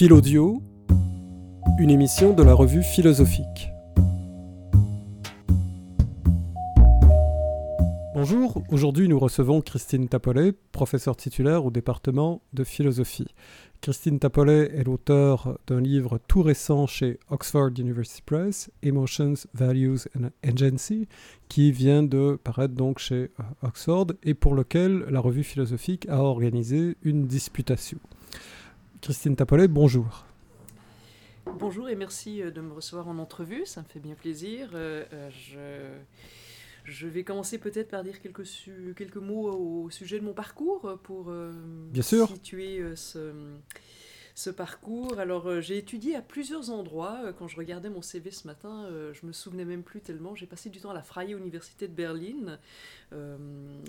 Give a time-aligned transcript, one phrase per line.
[0.00, 0.62] Philodio,
[1.78, 3.68] une émission de la revue philosophique.
[8.14, 13.26] Bonjour, aujourd'hui nous recevons Christine Tapolet, professeure titulaire au département de philosophie.
[13.82, 20.30] Christine Tapolet est l'auteur d'un livre tout récent chez Oxford University Press, Emotions, Values and
[20.42, 21.08] Agency,
[21.50, 26.22] qui vient de paraître donc chez euh, Oxford et pour lequel la revue philosophique a
[26.22, 27.98] organisé une disputation.
[29.00, 30.26] Christine Tapolet, bonjour.
[31.58, 34.70] Bonjour et merci euh, de me recevoir en entrevue, ça me fait bien plaisir.
[34.74, 35.58] Euh, je
[36.84, 38.42] je vais commencer peut-être par dire quelques,
[38.96, 41.52] quelques mots au sujet de mon parcours pour euh,
[41.92, 42.26] Bien sûr.
[42.28, 43.32] situer euh, ce,
[44.40, 45.18] ce parcours.
[45.18, 47.20] Alors, euh, j'ai étudié à plusieurs endroits.
[47.24, 50.34] Euh, quand je regardais mon CV ce matin, euh, je me souvenais même plus tellement.
[50.34, 52.58] J'ai passé du temps à la Freie Université de Berlin.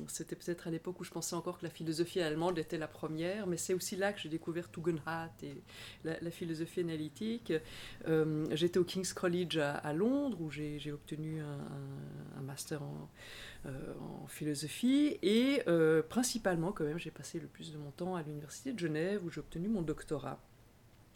[0.08, 3.46] C'était peut-être à l'époque où je pensais encore que la philosophie allemande était la première,
[3.46, 5.62] mais c'est aussi là que j'ai découvert Tugendhat et
[6.04, 7.54] la, philosophie analytique.
[8.52, 15.62] J'étais au King's College à, Londres où j'ai obtenu un, master en philosophie et
[16.10, 19.30] principalement quand même j'ai passé le plus de mon temps à l'université de Genève où
[19.30, 20.41] j'ai obtenu mon doctorat.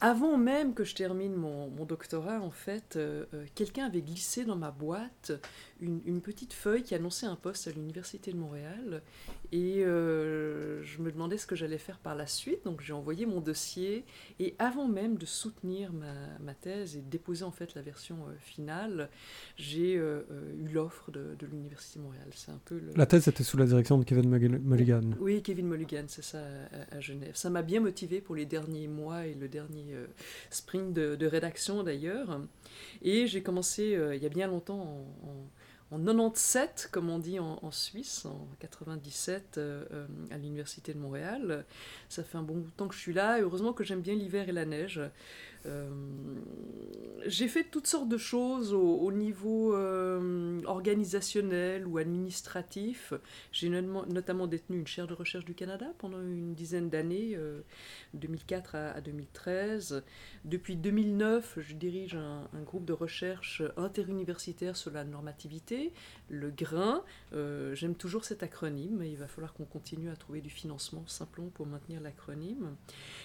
[0.00, 4.70] Avant même que je termine mon, doctorat, en fait, euh, quelqu'un avait glissé dans ma
[4.70, 5.32] boîte
[5.80, 9.02] une, petite feuille qui annonçait un poste à l'Université de Montréal.
[9.52, 12.64] Et euh, je me demandais ce que j'allais faire par la suite.
[12.64, 14.04] Donc j'ai envoyé mon dossier.
[14.40, 18.34] Et avant même de soutenir ma, thèse et de déposer en fait la version euh,
[18.40, 19.10] finale,
[19.56, 20.22] j'ai euh,
[20.58, 22.26] eu l'offre de, l'Université de Montréal.
[22.34, 25.10] C'est un peu La thèse était sous la direction de Kevin Mulligan.
[25.20, 26.42] Oui, Kevin Mulligan, c'est ça,
[26.90, 27.34] à, Genève.
[27.34, 29.83] Ça m'a bien motivé pour les derniers mois et le dernier
[30.50, 32.40] sprint de, rédaction d'ailleurs.
[33.02, 35.48] Et j'ai commencé il y a bien longtemps en
[35.94, 41.64] en 97, comme on dit en, Suisse, en 97 euh, euh, à l'Université de Montréal.
[42.08, 44.48] Ça fait un bon temps que je suis là et heureusement que j'aime bien l'hiver
[44.48, 45.00] et la neige.
[45.66, 45.88] Euh,
[47.26, 53.14] j'ai fait toutes sortes de choses au, niveau euh, organisationnel ou administratif.
[53.50, 57.38] J'ai notamment détenu une chaire de recherche du Canada pendant une dizaine d'années,
[58.12, 60.04] 2004 euh, à, 2013.
[60.44, 65.92] Depuis 2009, je dirige un, groupe de recherche interuniversitaire sur la normativité,
[66.28, 67.02] le GRIN.
[67.72, 71.48] J'aime toujours cet acronyme, mais il va falloir qu'on continue à trouver du financement simplement
[71.48, 72.76] pour maintenir l'acronyme.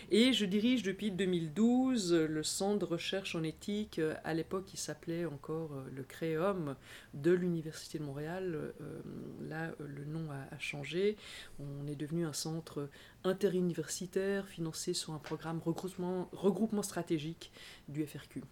[0.10, 4.78] Et je dirige depuis 2012 le centre de recherche en éthique, euh, à l'époque il
[4.78, 6.76] s'appelait encore euh, le Créum
[7.14, 8.56] de l'Université de Montréal.
[8.56, 9.02] Euh,
[9.42, 11.18] là, le nom a, changé.
[11.60, 12.90] On est devenu un centre
[13.24, 17.52] interuniversitaire financé sur un programme regroupement, regroupement stratégique
[17.88, 18.44] du FRQ.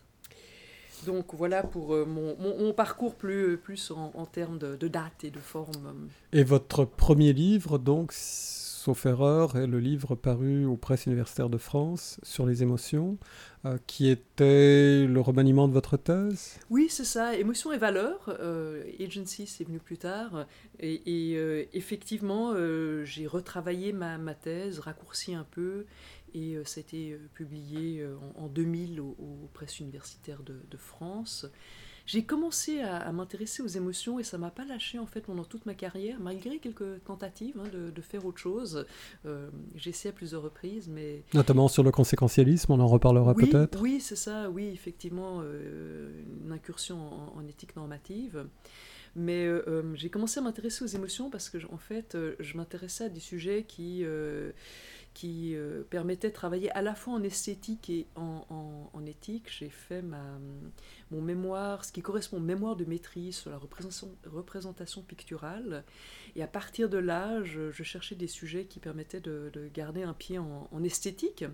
[1.05, 6.09] Donc voilà pour mon, parcours plus, plus en, termes de, de, date et de forme.
[6.31, 8.13] Et votre premier livre, donc,
[8.88, 13.18] sauf erreur, est le livre paru aux presses universitaires de France sur les émotions,
[13.66, 16.58] euh, qui était le remaniement de votre thèse?
[16.70, 18.34] Oui, c'est ça, Émotions et valeurs.
[18.40, 20.46] Euh, Agency, c'est venu plus tard.
[20.80, 22.53] Et, euh, effectivement,
[23.03, 25.86] j'ai retravaillé ma, thèse, raccourci un peu,
[26.34, 31.46] et ça a été publié en, 2000 aux, presses universitaires de France
[32.07, 35.66] j'ai commencé à, m'intéresser aux émotions et ça m'a pas lâché en fait pendant toute
[35.66, 38.85] ma carrière, malgré quelques tentatives hein, de, faire autre chose.
[39.25, 43.81] Euh, j'ai essayé à plusieurs reprises, mais notamment sur le conséquentialisme, on en reparlera peut-être.
[43.81, 44.50] Oui, c'est ça.
[44.50, 46.97] Oui, effectivement, euh, une incursion
[47.35, 48.45] en, éthique normative.
[49.18, 53.09] Mais euh, j'ai commencé à m'intéresser aux émotions parce que, en fait, je m'intéressais à
[53.09, 54.06] des sujets qui
[55.17, 58.45] qui euh, permettait de travailler à la fois en esthétique et en,
[58.94, 59.50] en, éthique.
[59.50, 60.22] J'ai fait ma,
[61.09, 65.85] mon mémoire, ce qui correspond au mémoire de maîtrise sur la représentation, représentation picturale.
[66.35, 70.13] Et à partir de là, je, cherchais des sujets qui permettaient de, de garder un
[70.13, 71.45] pied en, en esthétique.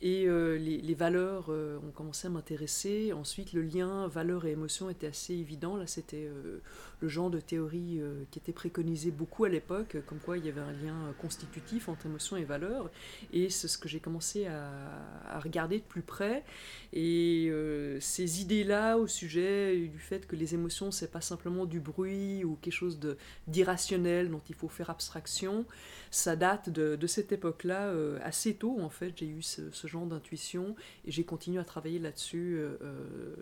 [0.00, 3.12] Et euh, les, valeurs euh, ont commencé à m'intéresser.
[3.12, 5.76] Ensuite, le lien valeur et émotion était assez évident.
[5.76, 6.60] Là, c'était euh,
[7.00, 8.00] le genre de théorie
[8.30, 12.06] qui était préconisé beaucoup à l'époque, comme quoi il y avait un lien constitutif entre
[12.06, 12.90] émotion et valeur.
[13.32, 16.44] Et c'est ce que j'ai commencé à, regarder de plus près.
[16.92, 17.52] Et
[18.00, 22.56] ces idées-là au sujet du fait que les émotions, c'est pas simplement du bruit ou
[22.60, 22.98] quelque chose
[23.46, 25.64] d'irrationnel dont il faut faire abstraction,
[26.10, 27.92] ça date de, cette époque-là
[28.24, 28.80] assez tôt.
[28.80, 30.74] En fait, j'ai eu ce, ce d'intuition
[31.04, 33.34] et j'ai continué à travailler là-dessus euh, euh,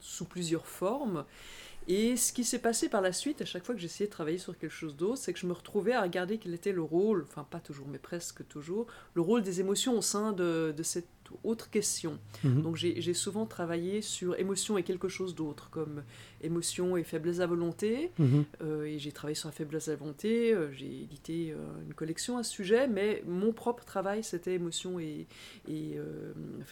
[0.00, 1.24] sous plusieurs formes.
[1.86, 4.38] Et ce qui s'est passé par la suite, à chaque fois que j'essayais de travailler
[4.38, 7.24] sur quelque chose d'autre, c'est que je me retrouvais à regarder quel était le rôle,
[7.28, 11.70] enfin pas toujours, mais presque toujours, le rôle des émotions au sein de cette autre
[11.70, 12.18] question.
[12.42, 12.62] Mhm.
[12.62, 16.02] Donc j'ai souvent travaillé sur émotion et quelque chose d'autre, comme
[16.42, 18.12] émotion et faiblesse à volonté.
[18.18, 18.44] Mhm.
[18.62, 21.56] Euh, et j'ai travaillé sur la faiblesse à volonté, euh, j'ai édité euh,
[21.86, 25.26] une collection à ce sujet, mais mon propre travail, c'était émotion et,
[25.68, 25.98] et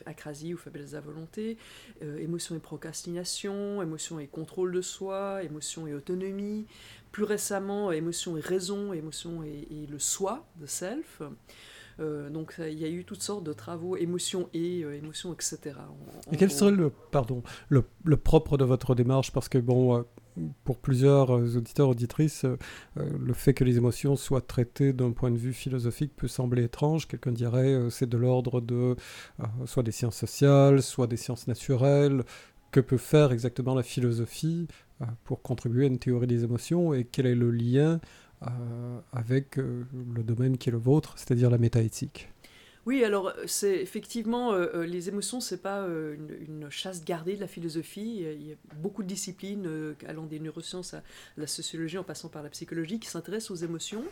[0.06, 1.56] acrasie ou faiblesse à volonté,
[2.00, 6.66] émotion et procrastination, émotion et contrôle de soi, émotion et autonomie.
[7.10, 11.20] Plus récemment, émotion et raison, émotion et, et le soi, the self.
[12.00, 15.76] Euh, donc il y a eu toutes sortes de travaux, émotions et euh, émotions, etc.
[16.30, 17.84] et quel serait le, pardon, le,
[18.16, 19.32] propre de votre démarche?
[19.32, 20.02] Parce que bon, euh,
[20.64, 22.46] pour plusieurs auditeurs, auditrices,
[22.96, 27.06] le fait que les émotions soient traitées d'un point de vue philosophique peut sembler étrange.
[27.06, 28.96] Quelqu'un dirait c'est de l'ordre de
[29.66, 32.24] soit des sciences sociales, soit des sciences naturelles.
[32.70, 34.66] Que peut faire exactement la philosophie
[35.24, 36.94] pour contribuer à une théorie des émotions?
[36.94, 38.00] Et quel est le lien
[39.12, 39.84] avec euh,
[40.14, 42.28] le domaine qui est le vôtre, c'est-à-dire la métaéthique.
[42.84, 48.24] Oui, alors c'est effectivement euh, les émotions, c'est pas une, chasse gardée de la philosophie.
[48.24, 51.02] Il y a beaucoup de disciplines allant des neurosciences à
[51.36, 54.02] la sociologie en passant par la psychologie qui s'intéressent aux émotions.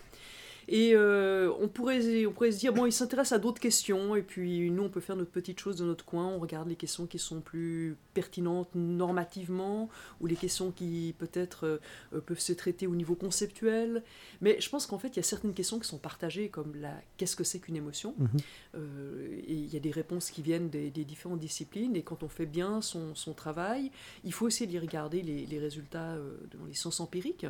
[0.73, 4.23] Et euh, on, pourrait, on pourrait se dire, bon, il s'intéresse à d'autres questions, et
[4.23, 7.09] puis nous, on peut faire notre petite chose de notre coin, on regarde les questions
[7.09, 9.89] qui sont plus pertinentes normativement,
[10.21, 11.81] ou les questions qui peut-être
[12.13, 14.05] euh, peuvent se traiter au niveau conceptuel.
[14.41, 16.95] Mais je pense qu'en fait, il y a certaines questions qui sont partagées, comme la
[17.17, 18.29] qu'est-ce que c'est qu'une émotion mhm.
[18.77, 22.29] euh, Et il y a des réponses qui viennent des, différentes disciplines, et quand on
[22.29, 23.91] fait bien son, son travail,
[24.23, 26.17] il faut aussi y regarder les, les résultats
[26.57, 27.45] dans les sciences empiriques.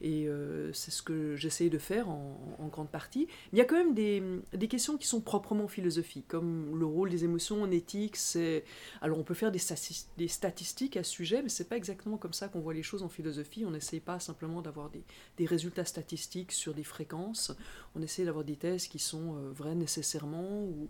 [0.00, 2.38] Et euh, c'est ce que j'essaie de faire en,
[2.70, 3.26] grande partie.
[3.52, 7.24] Il y a quand même des, questions qui sont proprement philosophiques, comme le rôle des
[7.24, 8.16] émotions en éthique.
[8.16, 8.64] C'est...
[9.02, 12.48] Alors on peut faire des, statistiques à ce sujet, mais c'est pas exactement comme ça
[12.48, 13.64] qu'on voit les choses en philosophie.
[13.66, 15.02] On n'essaye pas simplement d'avoir des,
[15.36, 17.52] des, résultats statistiques sur des fréquences.
[17.94, 20.62] On essaie d'avoir des thèses qui sont euh, vraies nécessairement.
[20.62, 20.88] Ou...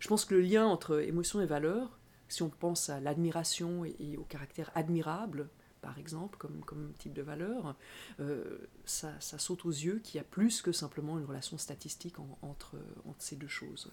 [0.00, 2.00] Je pense que le lien entre émotion et valeur,
[2.32, 5.48] si on pense à l'admiration et, au caractère admirable,
[5.82, 7.74] par exemple, comme, comme type de valeur,
[8.20, 8.44] euh,
[8.84, 12.76] ça, ça, saute aux yeux qu'il y a plus que simplement une relation statistique entre,
[13.04, 13.90] entre ces deux choses.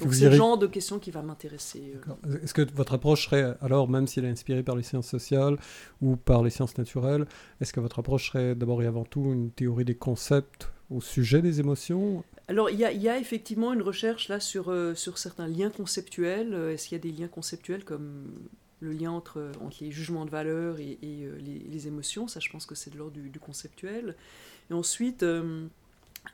[0.00, 1.94] Donc c'est le genre de question qui va m'intéresser.
[2.26, 2.38] Euh.
[2.42, 5.56] Est-ce que votre approche serait, alors, même si elle est inspirée par les sciences sociales
[6.02, 7.26] ou par les sciences naturelles,
[7.60, 11.40] est-ce que votre approche serait d'abord et avant tout une théorie des concepts au sujet
[11.40, 12.24] des émotions?
[12.48, 15.46] Alors, il y, a, il y, a, effectivement une recherche là sur, euh, sur certains
[15.46, 16.52] liens conceptuels.
[16.72, 18.32] Est-ce qu'il y a des liens conceptuels comme
[18.80, 22.66] le lien entre, entre les jugements de valeur et, euh, les, émotions, ça je pense
[22.66, 24.14] que c'est de l'ordre du, conceptuel.
[24.70, 25.66] Et ensuite, euh,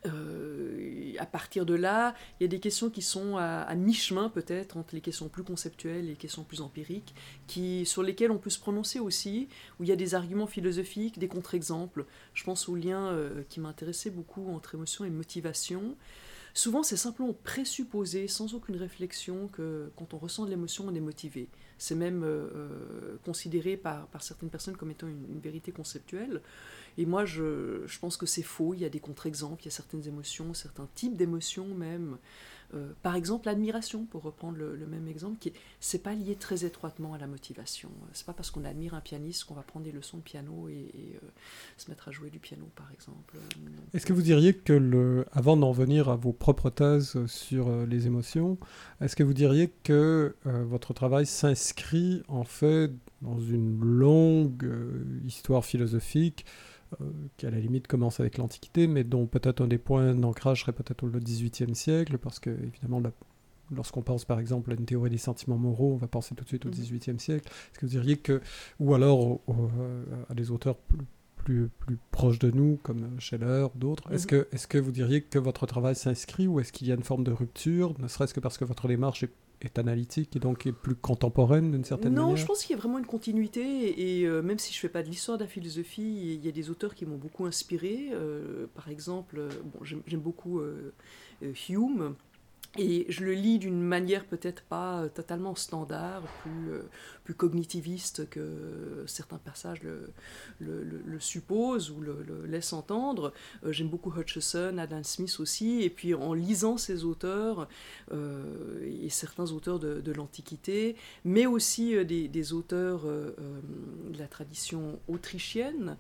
[0.06, 4.76] euh, à partir de là, il y a des questions qui sont à, mi-chemin peut-être
[4.76, 7.14] entre les questions plus conceptuelles et les questions plus empiriques,
[7.46, 9.49] qui, sur lesquelles on peut se prononcer aussi,
[9.79, 12.05] où il y a des arguments philosophiques, des contre-exemples.
[12.35, 13.17] Je pense au lien
[13.49, 15.96] qui m'intéressait beaucoup entre émotion et motivation.
[16.56, 21.00] Souvent, c'est simplement présupposé, sans aucune réflexion, que quand on ressent de l'émotion, on est
[21.00, 21.48] motivé.
[21.78, 26.42] C'est même euh, euh, considéré par, certaines personnes comme étant une, vérité conceptuelle.
[26.96, 28.72] Et moi, je pense que c'est faux.
[28.72, 32.18] Il y a des contre-exemples, il y a certaines émotions, certains types d'émotions même,
[32.74, 37.14] euh, par exemple, l'admiration, pour reprendre le, même exemple, qui c'est pas lié très étroitement
[37.14, 37.90] à la motivation.
[38.12, 40.90] C'est pas parce qu'on admire un pianiste qu'on va prendre des leçons de piano et,
[41.22, 41.26] euh,
[41.76, 43.36] se mettre à jouer du piano, par exemple.
[43.92, 48.06] Est-ce que vous diriez que, avant d'en venir à vos propres thèses sur euh, les
[48.06, 48.58] émotions,
[49.00, 52.90] est-ce que vous diriez que votre travail s'inscrit en fait
[53.22, 54.70] dans une longue
[55.24, 56.73] histoire philosophique euh,
[57.36, 60.72] qui à la limite commence avec l'Antiquité, mais dont peut-être un des points d'ancrage serait
[60.72, 63.02] peut-être le XVIIIe siècle, parce que évidemment,
[63.70, 66.48] lorsqu'on pense par exemple à une théorie des sentiments moraux, on va penser tout de
[66.48, 66.74] suite au mhm.
[66.74, 67.48] XVIIIe siècle.
[67.48, 68.41] Est-ce que vous diriez que,
[68.81, 70.76] ou alors euh, à des auteurs
[71.36, 74.44] plus, plus, proches de nous, comme Scheller, d'autres, est-ce mhm.
[74.44, 77.03] que, est que vous diriez que votre travail s'inscrit ou est-ce qu'il y a une
[77.03, 79.32] forme de rupture, ne serait-ce que parce que votre démarche est
[79.64, 82.78] est analytique et donc est plus contemporaine d'une certaine manière Non, je pense qu'il y
[82.78, 85.44] a vraiment une continuité et, euh, même si je ne fais pas de l'histoire de
[85.44, 88.10] la philosophie, il y a des auteurs qui m'ont beaucoup inspiré.
[88.12, 90.60] Euh, par exemple, euh, bon, j'aime beaucoup
[91.68, 92.14] Hume.
[92.76, 96.72] Et je le lis d'une manière peut-être pas totalement standard, plus,
[97.22, 100.12] plus cognitiviste que certains passages le,
[100.60, 103.32] le, supposent ou le, laissent entendre.
[103.64, 107.69] Euh, j'aime beaucoup Hutchison, Adam Smith aussi, et puis en lisant ces auteurs,
[108.12, 115.96] euh, et certains auteurs de, l'Antiquité, mais aussi euh, des, auteurs de la tradition autrichienne,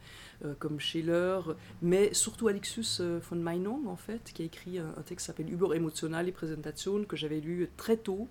[0.58, 1.40] comme Scheller,
[1.82, 5.74] mais surtout Alexius von Meinong, en fait, qui a écrit un, texte qui s'appelle Über
[5.74, 8.28] Emotionale Präsentation, que j'avais lu très tôt.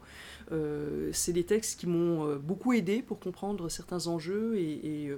[1.12, 5.12] C'est des textes qui m'ont beaucoup aidé pour comprendre certains enjeux et,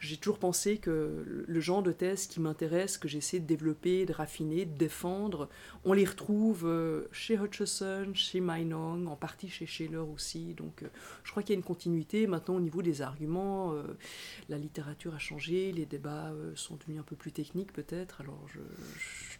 [0.00, 4.12] j'ai toujours pensé que le genre de thèse qui m'intéresse, que j'essaie de développer, de
[4.12, 5.48] raffiner, de défendre,
[5.84, 10.54] on les retrouve euh, chez Hutchison, chez Meinong, en partie chez Scheller aussi.
[10.54, 10.88] Donc euh,
[11.24, 12.26] je crois qu'il y a une continuité.
[12.26, 13.82] Maintenant, au niveau des arguments, euh,
[14.48, 18.20] la littérature a changé, les débats sont devenus un peu plus techniques peut-être.
[18.20, 18.60] Alors je,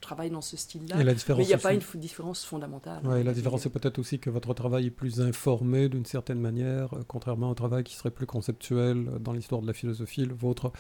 [0.07, 0.97] travaille dans ce style-là.
[0.97, 1.05] Mais
[1.39, 3.01] il n'y a pas une différence fondamentale.
[3.07, 6.91] Ouais, la différence, c'est peut-être aussi que votre travail est plus informé d'une certaine manière,
[7.09, 10.25] contrairement au travail qui serait plus conceptuel dans l'histoire de la philosophie.
[10.25, 10.71] Le vôtre,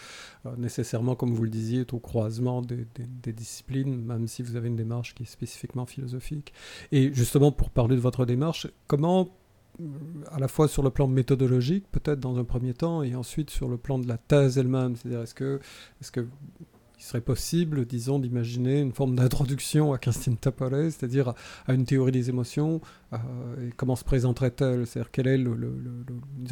[0.58, 4.68] nécessairement, comme vous le disiez, est au croisement des, des disciplines, même si vous avez
[4.68, 6.52] une démarche qui est spécifique spécifiquement philosophique.
[6.92, 9.28] Et justement, pour parler de votre démarche, comment,
[9.80, 9.84] euh,
[10.30, 13.68] à la fois sur le plan méthodologique, peut-être dans un premier temps, et ensuite sur
[13.68, 15.60] le plan de la thèse elle-même, c'est-à-dire est-ce que,
[16.00, 16.26] est-ce que
[16.98, 21.34] il serait possible, disons, d'imaginer une forme d'introduction à Christine Tapollet, c'est-à-dire
[21.66, 22.80] à, une théorie des émotions,
[23.12, 23.16] euh,
[23.76, 24.86] comment se présenterait-elle?
[24.86, 25.38] C'est-à-dire quel est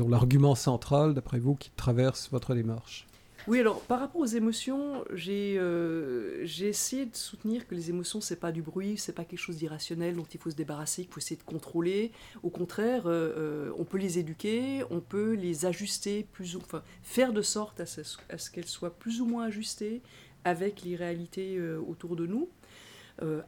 [0.08, 3.06] l'argument central, d'après vous, qui traverse votre démarche?
[3.46, 8.40] Oui, alors par rapport aux émotions, euh, j'ai essayé de soutenir que les émotions, c'est
[8.40, 11.20] pas du bruit, c'est pas quelque chose d'irrationnel dont il faut se débarrasser, qu'il faut
[11.20, 12.10] essayer de contrôler.
[12.42, 16.82] Au contraire, euh, euh, on peut les éduquer, on peut les ajuster, plus ou, enfin,
[17.02, 20.00] faire de sorte à ce qu'elles soient plus ou moins ajustées
[20.44, 22.48] avec les réalités autour de nous.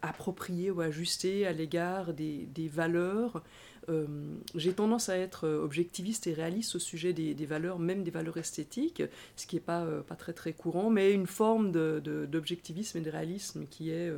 [0.03, 3.43] appropriées ou ajustées à l'égard des, valeurs
[3.89, 4.07] euh,
[4.55, 8.37] j'ai tendance à être euh, objectiviste et réaliste au sujet des, valeurs, même des valeurs
[8.37, 9.03] esthétiques,
[9.37, 10.03] ce qui n'est pas, euh,
[10.35, 14.11] très courant, mais une forme d'objectivisme et de réalisme qui est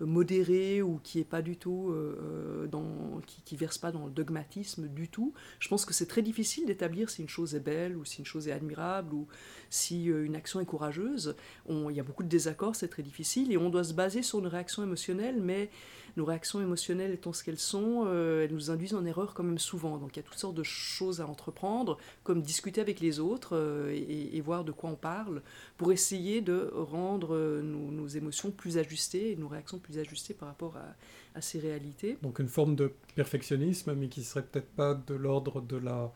[0.00, 4.10] modéré ou qui est pas du tout euh, dans, qui, qui, verse pas dans le
[4.10, 5.32] dogmatisme du tout.
[5.60, 8.26] Je pense que c'est très difficile d'établir si une chose est belle ou si une
[8.26, 9.26] chose est admirable ou
[9.74, 11.34] si euh, une action est courageuse.
[11.68, 14.38] il y a beaucoup de désaccords, c'est très difficile et on doit se baser sur
[14.38, 15.68] une réaction émotionnelle, mais
[16.16, 19.58] nos réactions émotionnelles étant ce qu'elles sont, euh, elles nous induisent en erreur quand même
[19.58, 19.98] souvent.
[19.98, 23.90] Donc il y a toutes sortes de choses à entreprendre, comme discuter avec les autres
[23.92, 25.42] et, voir de quoi on parle,
[25.76, 30.48] pour essayer de rendre nos, nos émotions plus ajustées et nos réactions plus ajusté par
[30.48, 32.16] rapport à, ces réalités.
[32.22, 36.12] Donc une forme de perfectionnisme, mais qui serait peut-être pas de l'ordre de la,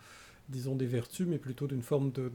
[0.49, 2.31] disons, des vertus, mais plutôt d'une forme de,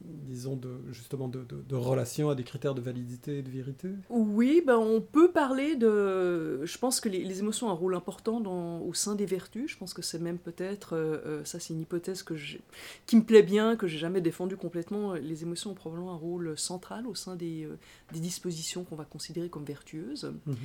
[0.00, 3.88] disons, de, justement de, de, relation à des critères de validité et de vérité?
[4.08, 6.64] Oui, ben on peut parler de...
[6.64, 9.72] Je pense que les, émotions ont un rôle important dans, au sein des vertus.
[9.72, 10.94] Je pense que c'est même peut-être...
[10.94, 12.34] Euh, euh, ça, c'est une hypothèse que
[13.06, 15.14] qui me plaît bien, que j'ai jamais défendue complètement.
[15.14, 17.76] Les émotions ont probablement un rôle central au sein des, euh,
[18.12, 20.32] des dispositions qu'on va considérer comme vertueuses.
[20.46, 20.56] Mhm.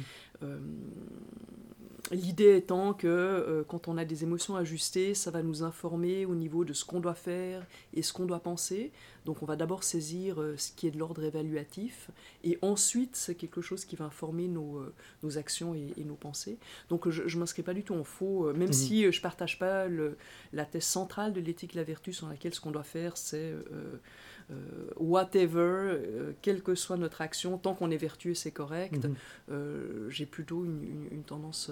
[2.11, 6.35] L'idée étant que euh, quand on a des émotions ajustées, ça va nous informer au
[6.35, 8.91] niveau de ce qu'on doit faire et ce qu'on doit penser.
[9.25, 12.09] Donc on va d'abord saisir euh, ce qui est de l'ordre évaluatif
[12.43, 14.93] et ensuite c'est quelque chose qui va informer nos, euh,
[15.23, 16.57] nos actions et, nos pensées.
[16.89, 18.73] Donc je ne m'inscris pas du tout en faux, même mhm.
[18.73, 20.17] si je ne partage pas le,
[20.51, 23.53] la thèse centrale de l'éthique de la vertu sur laquelle ce qu'on doit faire c'est
[24.97, 29.05] whatever, euh, quelle que soit notre action, tant qu'on est vertueux, c'est correct.
[29.05, 29.15] Mhm.
[29.51, 31.71] Euh, j'ai plutôt une, tendance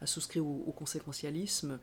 [0.00, 1.78] à souscrire au, conséquentialisme,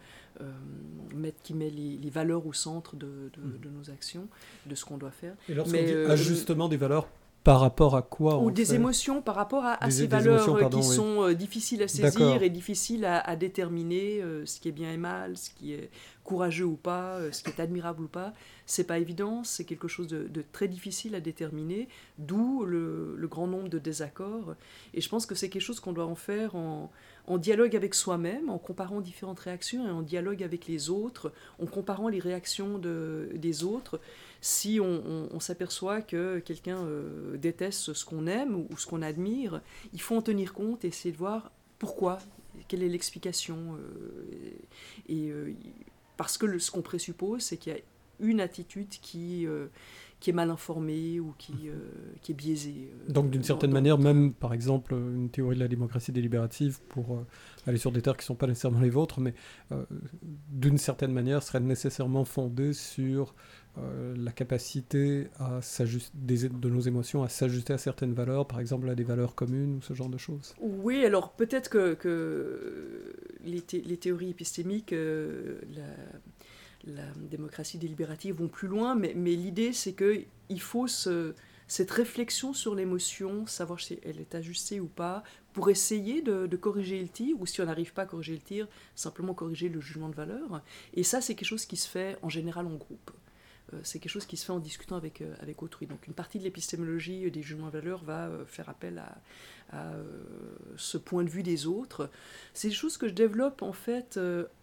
[1.43, 3.60] qui met les, valeurs au centre de, mhm.
[3.62, 4.27] de, nos actions,
[4.65, 5.36] de ce qu'on doit faire.
[5.48, 7.08] Et lorsqu'on dit ajustement des valeurs
[7.50, 11.82] par rapport à quoi Ou des émotions par rapport à, ces valeurs qui sont difficiles
[11.82, 15.89] à saisir et difficiles à, déterminer, ce qui est bien et mal, ce qui est
[16.29, 18.34] courageux ou pas, euh, ce qui est admirable ou pas,
[18.68, 21.88] c'est pas évident, c'est quelque chose de, très difficile à déterminer,
[22.20, 24.53] d'où le, grand nombre de désaccords.
[24.94, 26.91] Et je pense que c'est quelque chose qu'on doit en faire en,
[27.38, 31.32] dialogue avec soi-même, en comparant différentes réactions et en dialogue avec les autres,
[31.62, 34.00] en comparant les réactions de, des autres.
[34.42, 39.62] Si on, s'aperçoit que quelqu'un euh, déteste ce qu'on aime ou, ce qu'on admire,
[39.94, 42.20] il faut en tenir compte et essayer de voir pourquoi,
[42.68, 43.78] quelle est l'explication.
[43.78, 44.52] Euh,
[45.10, 45.32] et
[46.18, 47.80] parce que ce qu'on présuppose, c'est qu'il y a
[48.20, 49.68] une attitude qui, euh,
[50.20, 51.76] qui est mal informée ou qui, euh,
[52.22, 52.92] qui est biaisée.
[52.92, 57.24] Euh, Donc d'une certaine manière, même par exemple une théorie de la démocratie délibérative pour
[57.66, 59.34] aller sur des terres qui ne sont pas nécessairement les vôtres, mais
[60.50, 63.34] d'une certaine manière serait nécessairement fondée sur
[63.78, 65.60] la capacité à
[66.14, 69.82] de nos émotions à s'ajuster à certaines valeurs, par exemple à des valeurs communes ou
[69.82, 70.54] ce genre de choses.
[70.60, 75.84] Oui, alors peut-être que, que les, les, théories épistémiques, la,
[76.86, 81.34] la démocratie délibérative vont plus loin, mais, l'idée c'est qu'il faut ce,
[81.68, 87.02] cette réflexion sur l'émotion, savoir si elle est ajustée ou pas, pour essayer de, corriger
[87.02, 90.10] le tir, ou si on n'arrive pas à corriger le tir, simplement corriger le jugement
[90.10, 90.62] de valeur.
[90.94, 93.12] Et ça, c'est quelque chose qui se fait en général en groupe.
[93.84, 95.88] C'est quelque chose qui se fait en discutant avec, avec autrui.
[95.88, 99.18] Donc une partie de l'épistémologie des jugements de valeur va faire appel à,
[99.78, 99.92] à
[100.78, 102.10] ce point de vue des autres.
[102.54, 104.20] C'est des choses que je développe en fait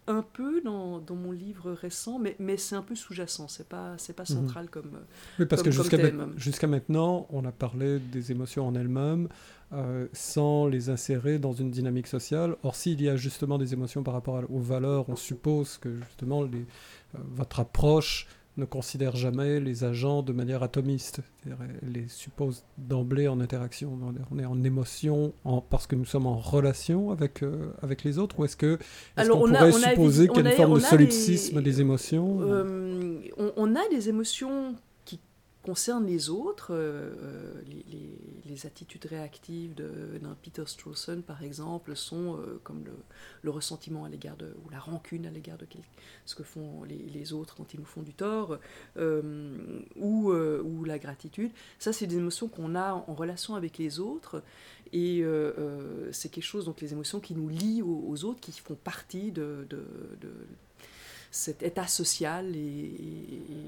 [0.07, 3.95] un peu dans, dans, mon livre récent, mais, mais c'est un peu sous-jacent, c'est pas,
[3.97, 4.35] c'est pas mhm.
[4.35, 4.99] central comme
[5.39, 5.97] Oui, parce que jusqu'à,
[6.37, 9.27] jusqu'à maintenant, on a parlé des émotions en elles-mêmes,
[9.73, 12.55] euh, sans les insérer dans une dynamique sociale.
[12.63, 16.43] Or, s'il y a justement des émotions par rapport aux valeurs, on suppose que justement
[16.43, 21.21] les, euh, votre approche ne considère jamais les agents de manière atomiste.
[21.45, 23.97] Elle les suppose d'emblée en interaction.
[24.31, 28.17] On est en émotion en, parce que nous sommes en relation avec, euh, avec les
[28.17, 28.79] autres Ou est-ce que
[29.17, 32.39] est qu'on pourrait supposer qu'il y a une forme de solipsisme des, émotions
[33.37, 34.75] on, on, a des émotions
[35.67, 37.61] concerne les autres, euh, euh,
[38.45, 42.85] les, attitudes réactives d'un Peter Strawson, par exemple, sont euh, comme
[43.43, 45.67] le, ressentiment à l'égard de, ou la rancune à l'égard de
[46.25, 48.59] ce que font les, autres quand ils nous font du tort,
[48.95, 51.51] ou, ou, la gratitude.
[51.79, 54.41] Ça, c'est des émotions qu'on a en, relation avec les autres,
[54.93, 55.23] et
[56.11, 59.67] c'est quelque chose, donc les émotions qui nous lient aux, autres, qui font partie de,
[59.69, 59.83] de
[61.31, 62.99] cet état social et,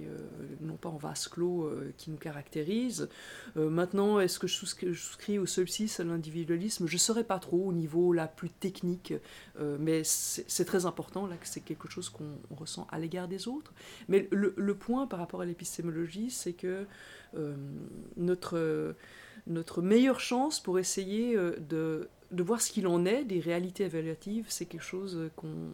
[0.08, 0.18] euh,
[0.62, 3.10] non pas en vase clos euh, qui nous caractérise.
[3.58, 4.56] Euh, maintenant, est-ce que je
[4.94, 6.88] souscris, au solstice, à l'individualisme?
[6.88, 9.14] Je ne saurais pas trop au niveau la plus technique,
[9.80, 13.74] mais c'est très important là que c'est quelque chose qu'on ressent à l'égard des autres.
[14.08, 16.86] Mais le, le, point par rapport à l'épistémologie, c'est que
[18.18, 18.96] notre,
[19.48, 24.46] notre meilleure chance pour essayer de de voir ce qu'il en est des réalités évaluatives,
[24.50, 25.72] c'est quelque chose qu'on,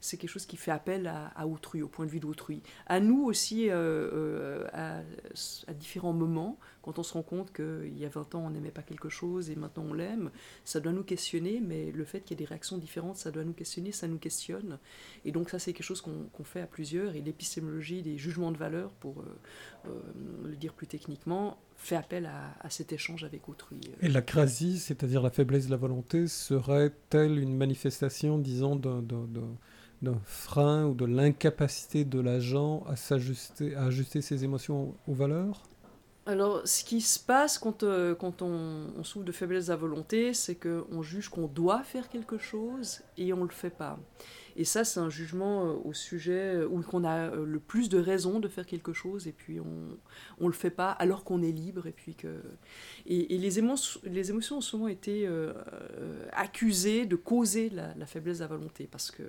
[0.00, 2.62] c'est quelque chose qui fait appel à, autrui, au point de vue d'autrui.
[2.86, 8.04] À nous aussi, euh, euh, à, différents moments, quand on se rend compte qu'il y
[8.04, 10.30] a 20 ans on n'aimait pas quelque chose et maintenant on l'aime,
[10.64, 13.44] ça doit nous questionner, mais le fait qu'il y ait des réactions différentes, ça doit
[13.44, 14.78] nous questionner, ça nous questionne.
[15.24, 18.58] Et donc ça c'est quelque chose qu'on fait à plusieurs, et l'épistémologie des jugements de
[18.58, 19.22] valeur, pour
[19.86, 19.90] euh,
[20.44, 23.80] le dire plus techniquement, fait appel à, cet échange avec autrui.
[24.00, 30.86] Et la crasie, c'est-à-dire la faiblesse de la volonté, serait-elle une manifestation, disons, d'un frein
[30.86, 35.62] ou de l'incapacité de l'agent à s'ajuster, à ajuster ses émotions aux valeurs?
[36.26, 41.02] Alors, ce qui se passe quand, euh, on, souffre de faiblesse la volonté, c'est qu'on
[41.02, 43.98] juge qu'on doit faire quelque chose et on ne le fait pas.
[44.56, 47.98] Et ça, c'est un jugement euh, au sujet euh, où qu'on a le plus de
[47.98, 49.96] raisons de faire quelque chose et puis on
[50.40, 51.86] ne le fait pas alors qu'on est libre.
[51.86, 52.40] Et, puis que...
[53.04, 53.60] et, les,
[54.04, 55.28] les émotions ont souvent été
[56.32, 59.24] accusées de causer la, faiblesse la volonté parce que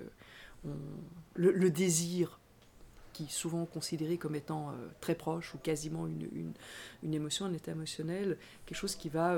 [1.36, 2.40] le, désir
[3.16, 6.54] qui souvent considéré comme étant très proche ou quasiment une,
[7.04, 9.36] une, émotion, un état émotionnel, quelque chose qui va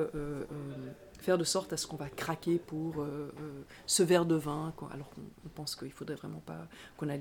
[1.21, 4.73] faire de sorte à ce qu'on va craquer pour euh, euh, ce verre de vin,
[4.91, 7.17] alors qu'on pense qu'il faudrait vraiment pas, qu'on a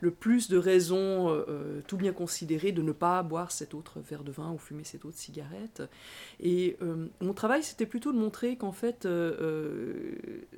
[0.00, 4.24] le plus de raisons, euh, tout bien considérées, de ne pas boire cet autre verre
[4.24, 5.82] de vin ou fumer cette autre cigarette.
[6.40, 6.76] Et
[7.20, 9.08] mon travail, c'était plutôt de montrer qu'en fait,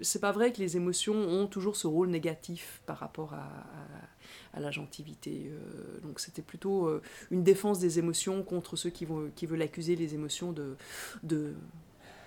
[0.02, 4.70] c'est pas vrai que les émotions ont toujours ce rôle négatif par rapport à, la
[4.70, 5.50] gentilité.
[6.02, 6.90] donc c'était plutôt
[7.30, 10.76] une défense des émotions contre ceux qui, veulent accuser les émotions de,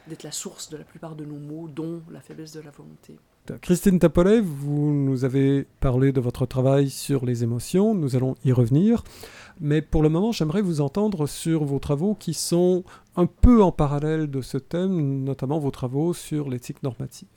[0.08, 3.18] d'être la source de la plupart de nos maux, dont la faiblesse de la volonté.
[3.62, 8.54] Christine Tapolet, vous nous avez parlé de votre travail sur les émotions, nous allons y
[8.54, 9.04] revenir,
[9.60, 12.86] mais pour le moment j'aimerais vous entendre sur vos travaux qui sont
[13.18, 17.28] un peu en parallèle de ce thème, notamment vos travaux sur l'éthique normative.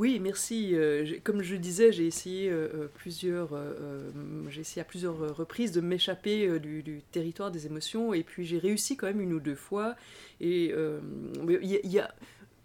[0.00, 0.70] Oui, merci.
[0.72, 3.50] Euh, comme je disais, j'ai essayé euh, euh, plusieurs,
[4.48, 8.96] j'ai essayé à plusieurs reprises de m'échapper du, territoire des émotions, et puis j'ai réussi
[8.96, 9.96] quand même une ou deux fois.
[10.40, 12.14] Et il y, a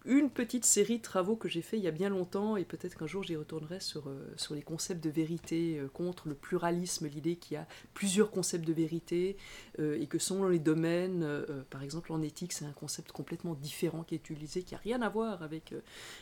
[0.05, 2.97] une petite série de travaux que j'ai fait il y a bien longtemps, et peut-être
[2.97, 7.07] qu'un jour j'y retournerai sur, euh, sur les concepts de vérité euh, contre le pluralisme,
[7.07, 9.37] l'idée qu'il y a plusieurs concepts de vérité,
[9.79, 11.25] euh, et que selon les domaines,
[11.69, 15.01] par exemple en éthique, c'est un concept complètement différent qui est utilisé, qui n'a rien
[15.01, 15.73] à voir avec,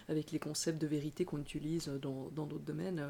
[0.08, 3.04] avec les concepts de vérité qu'on utilise dans d'autres domaines.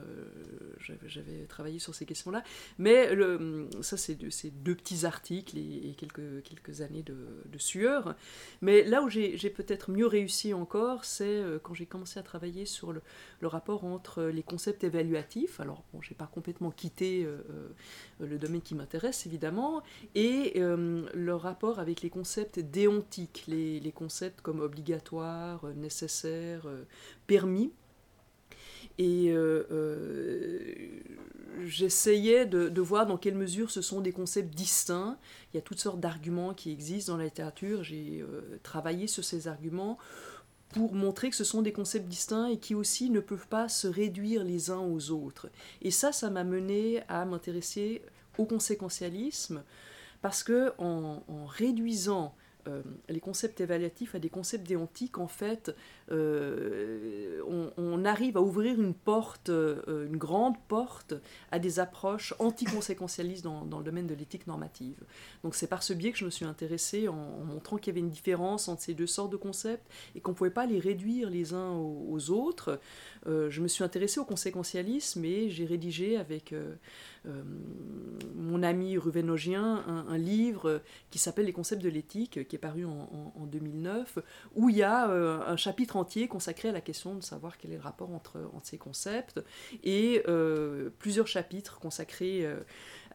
[1.06, 2.44] J'avais travaillé sur ces questions-là.
[2.78, 8.16] Mais le, ça, c'est deux, deux petits articles et, quelques, quelques années de, de sueur.
[8.62, 10.63] Mais là où j'ai peut-être mieux réussi en
[11.04, 13.02] c'est euh, quand j'ai commencé à travailler sur le,
[13.44, 18.62] rapport entre les concepts évaluatifs, alors bon, j'ai pas complètement quitté euh, euh, le domaine
[18.62, 19.84] qui m'intéresse évidemment,
[20.16, 26.68] et le rapport avec les concepts déontiques, les, concepts comme obligatoire, nécessaire,
[27.28, 27.72] permis.
[28.98, 29.34] Et
[31.66, 35.18] j'essayais de, voir dans quelle mesure ce sont des concepts distincts.
[35.54, 37.84] Il y a toutes sortes d'arguments qui existent dans la littérature.
[37.84, 38.24] J'ai
[38.64, 39.98] travaillé sur ces arguments
[40.74, 43.88] pour montrer que ce sont des concepts distincts et qui aussi ne peuvent pas se
[43.88, 45.50] réduire les uns aux autres.
[45.82, 48.02] Et ça, ça m'a mené à m'intéresser
[48.38, 49.64] au conséquentialisme
[50.22, 52.34] parce que en, réduisant
[52.68, 55.76] euh, les concepts évaluatifs à des concepts déontiques, en fait,
[56.12, 57.42] euh,
[57.78, 61.14] on, arrive à ouvrir une porte, euh, une grande porte
[61.52, 64.98] à des approches anticonséquentialistes dans, dans le domaine de l'éthique normative.
[65.44, 68.06] Donc c'est par ce biais que je me suis intéressée en, montrant qu'il y avait
[68.06, 71.30] une différence entre ces deux sortes de concepts et qu'on ne pouvait pas les réduire
[71.30, 72.80] les uns aux, autres.
[73.26, 76.54] je me suis intéressée au conséquentialisme et j'ai rédigé avec
[78.36, 83.46] mon ami Ruvenogien un, livre qui s'appelle Les concepts de l'éthique qui est paru en,
[83.46, 84.20] 2009,
[84.56, 87.72] où il y a euh, un chapitre entier consacré à la question de savoir quel
[87.72, 89.42] est le rapport entre, entre ces concepts,
[89.84, 92.60] et euh, plusieurs chapitres consacrés euh,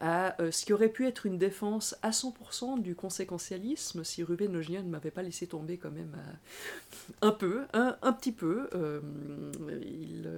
[0.00, 4.82] à ce qui aurait pu être une défense à 100% du conséquentialisme si Ruben Logien
[4.82, 6.16] ne m'avait pas laissé tomber quand même
[7.22, 8.68] un peu, un, un, petit peu.
[9.82, 10.28] il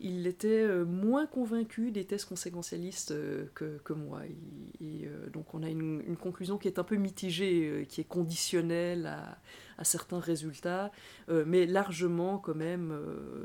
[0.00, 4.22] il était euh, moins convaincu des tests conséquentialistes euh, que, que moi.
[4.80, 9.06] Et, euh, donc on a une, conclusion qui est un peu mitigée, qui est conditionnelle
[9.06, 9.38] à,
[9.76, 10.90] à certains résultats,
[11.28, 12.98] mais largement quand même,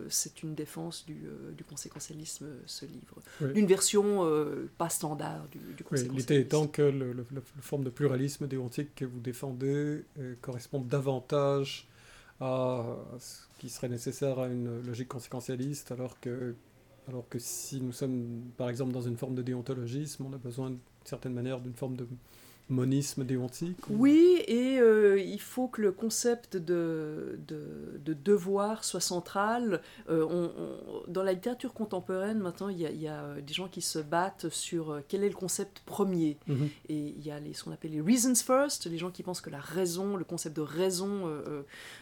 [0.10, 3.20] c'est une défense du, du conséquentialisme, ce livre.
[3.54, 4.28] D'une version
[4.78, 6.18] pas standard du, du conséquentialisme.
[6.18, 10.04] L'idée étant que le, la forme de pluralisme déontique que vous défendez
[10.42, 11.88] correspond davantage
[12.40, 12.84] à
[13.20, 16.56] ce qui serait nécessaire à une logique conséquentialiste, alors que,
[17.08, 20.72] alors que si nous sommes par exemple dans une forme de déontologisme, on a besoin
[20.72, 22.08] d'une certaine manière d'une forme de
[22.70, 29.82] monisme déontique Oui, et euh, il faut que le concept de, de, devoir soit central.
[30.10, 30.52] Euh, on,
[31.12, 35.02] dans la littérature contemporaine, maintenant, il y, a, euh, des gens qui se battent sur
[35.08, 36.38] quel est le concept premier.
[36.48, 36.70] Mhm.
[36.90, 39.42] Et il y a les, ce qu'on appelle les reasons first, les gens qui pensent
[39.42, 41.30] que la raison, le concept de raison,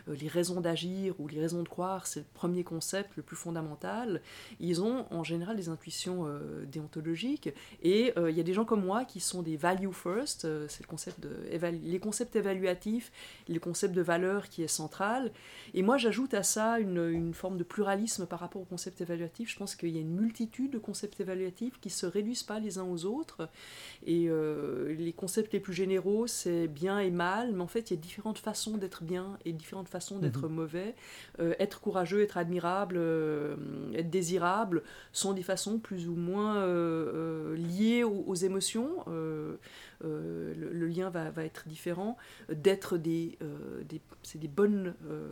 [0.07, 4.21] les raisons d'agir ou les raisons de croire, c'est le premier concept, le plus fondamental.
[4.59, 6.27] Ils ont en général des intuitions
[6.71, 7.49] déontologiques.
[7.81, 10.87] Et il y a des gens comme moi qui sont des value first c'est le
[10.87, 11.29] concept de
[11.69, 13.11] les concepts évaluatifs,
[13.49, 15.31] le concept de valeur qui est central.
[15.73, 19.49] Et moi, j'ajoute à ça une, forme de pluralisme par rapport au concept évaluatif.
[19.49, 22.77] Je pense qu'il y a une multitude de concepts évaluatifs qui se réduisent pas les
[22.77, 23.49] uns aux autres.
[24.05, 27.95] Et euh, les concepts les plus généraux, c'est bien et mal, mais en fait, il
[27.95, 30.55] y a différentes façons d'être bien et différentes façons d'être mhm.
[30.55, 30.95] mauvais.
[31.39, 33.55] Euh, être courageux, être admirable, euh,
[33.93, 34.83] être désirable
[35.13, 36.65] sont des façons plus ou moins
[37.55, 39.05] liées aux, aux émotions.
[40.03, 42.17] Euh, le, lien va, être différent,
[42.49, 43.81] d'être des, euh,
[44.23, 45.29] c'est des bonnes, euh,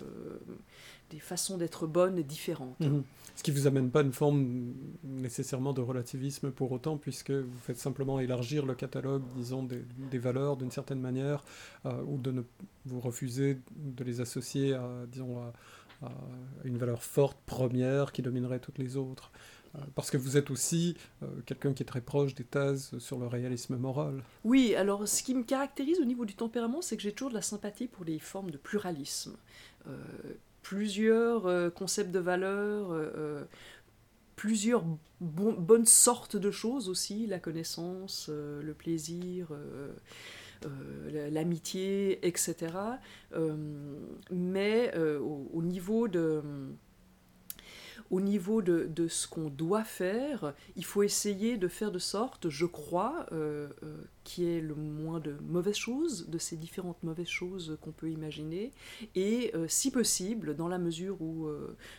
[1.10, 2.80] des façons d'être bonnes différentes.
[2.80, 3.04] Mhm.
[3.36, 7.78] Ce qui vous amène pas une forme nécessairement de relativisme pour autant, puisque vous faites
[7.78, 11.44] simplement élargir le catalogue, disons, des, valeurs d'une certaine manière,
[12.06, 12.42] ou de ne
[12.86, 15.40] vous refuser de les associer à, disons,
[16.02, 16.12] à
[16.66, 19.32] une valeur forte première qui dominerait toutes les autres.
[19.76, 23.20] Euh, parce que vous êtes aussi euh, quelqu'un qui est très proche des thèses sur
[23.20, 24.24] le réalisme moral.
[24.44, 27.36] Oui, alors ce qui me caractérise au niveau du tempérament, c'est que j'ai toujours de
[27.36, 29.36] la sympathie pour les formes de pluralisme.
[29.88, 29.98] Euh,
[30.62, 32.94] plusieurs concepts de valeur,
[34.36, 34.84] plusieurs
[35.20, 39.48] bonnes sortes de choses aussi, la connaissance, le plaisir.
[41.32, 42.74] l'amitié, etc.
[44.30, 46.44] mais au, niveau de,
[48.12, 52.50] au niveau de, de ce qu'on doit faire, il faut essayer de faire de sorte,
[52.50, 57.02] je crois, euh, euh, qu'il y ait le moins de mauvaises choses, de ces différentes
[57.04, 58.72] mauvaises choses qu'on peut imaginer,
[59.16, 61.48] et euh, si possible, dans la mesure où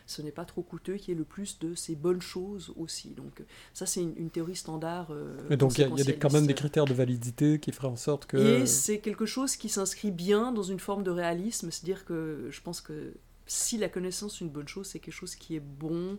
[0.06, 3.10] ce n'est pas trop coûteux, qu'il y ait le plus de ces bonnes choses aussi.
[3.10, 3.42] Donc
[3.72, 5.12] ça, c'est une, théorie standard.
[5.48, 8.26] Mais donc il y a, quand même des critères de validité qui feraient en sorte
[8.26, 8.36] que...
[8.36, 12.60] Et c'est quelque chose qui s'inscrit bien dans une forme de réalisme, c'est-à-dire que je
[12.60, 13.14] pense que
[13.50, 16.18] si la connaissance est une bonne chose, c'est quelque chose qui est bon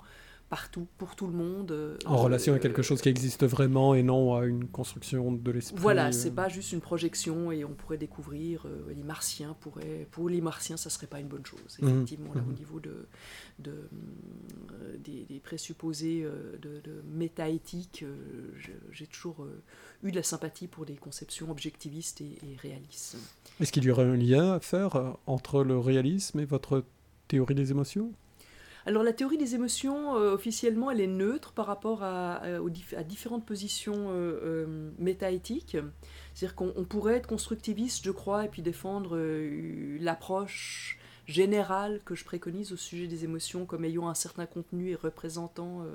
[0.51, 1.71] partout, pour tout le monde.
[1.71, 5.49] Euh, en relation avec quelque chose qui existe vraiment et non à une construction de
[5.49, 5.79] l'esprit.
[5.79, 6.11] Voilà, euh.
[6.11, 10.41] c'est pas juste une projection et on pourrait découvrir, euh, les martiens pourraient, pour les
[10.41, 11.77] martiens, ça serait pas une bonne chose.
[11.79, 11.87] Mhm.
[11.87, 12.57] Effectivement, là, au mhm.
[12.57, 13.07] niveau de,
[13.59, 13.87] de
[14.99, 16.27] des, présupposés
[16.61, 18.03] de, de métaéthique,
[18.91, 19.47] j'ai toujours
[20.03, 23.15] eu de la sympathie pour des conceptions objectivistes et, et réalistes.
[23.61, 26.83] Est-ce qu'il y aurait un lien à faire entre le réalisme et votre
[27.31, 28.11] théorie des émotions?
[28.85, 32.41] Alors la théorie des émotions, euh, officiellement, elle est neutre par rapport à,
[33.05, 35.77] différentes positions euh, euh, métaéthiques.
[36.33, 39.17] C'est-à-dire qu'on pourrait être constructiviste, je crois, et puis défendre
[39.99, 44.95] l'approche générale que je préconise au sujet des émotions comme ayant un certain contenu et
[44.95, 45.85] représentant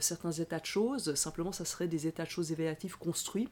[0.00, 1.14] certains états de choses.
[1.14, 3.48] Simplement, ça serait des états de choses évaluatifs construits.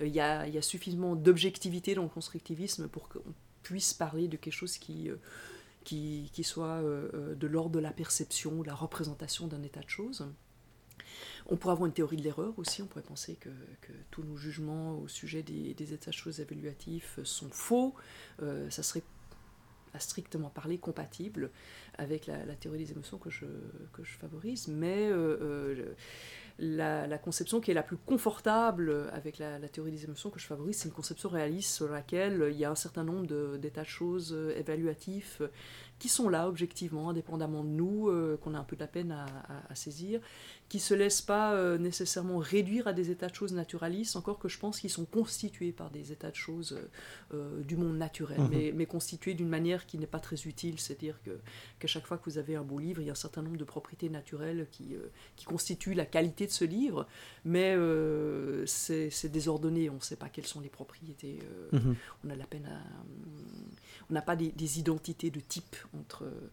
[0.00, 4.78] Il y, a, suffisamment d'objectivité dans le constructivisme pour qu'on puisse parler de quelque chose
[4.78, 5.10] qui
[5.84, 10.26] qui, soit euh, euh, de l'ordre de la perception, la représentation d'un état de choses.
[11.46, 13.50] On pourrait avoir une théorie de l'erreur aussi, on pourrait penser que,
[14.10, 17.94] tous nos jugements au sujet des, états de choses évaluatifs sont faux.
[18.70, 19.02] ça serait
[19.92, 21.50] à strictement parler compatible
[21.98, 23.44] avec la, théorie des émotions que je,
[23.92, 25.10] que je favorise, mais
[26.58, 30.76] la, conception qui est la plus confortable avec la, théorie des émotions que je favorise,
[30.76, 34.32] c'est une conception réaliste sur laquelle il y a un certain nombre d'états de, choses
[34.32, 35.42] euh, évaluatifs
[35.98, 39.12] qui sont là objectivement, indépendamment de nous, euh, qu'on a un peu de la peine
[39.12, 40.20] à, saisir,
[40.68, 44.48] qui se laissent pas euh, nécessairement réduire à des états de choses naturalistes, encore que
[44.48, 46.78] je pense qu'ils sont constitués par des états de choses
[47.32, 48.48] euh, du monde naturel, mhm.
[48.50, 51.18] mais, mais, constitués d'une manière qui n'est pas très utile, c'est-à-dire
[51.78, 53.56] qu'à chaque fois que vous avez un beau livre, il y a un certain nombre
[53.56, 54.96] de propriétés naturelles qui,
[55.36, 57.06] qui constituent la qualité de ce livre,
[57.44, 57.76] mais
[58.66, 61.38] c'est désordonné, on ne sait pas quelles sont les propriétés,
[61.72, 61.96] mhm.
[62.24, 62.80] on a la peine à
[64.10, 66.50] on n'a pas des, identités de type entre euh,